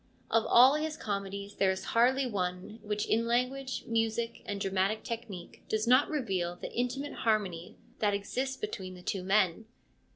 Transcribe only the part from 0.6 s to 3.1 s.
his comedies there is hardly one which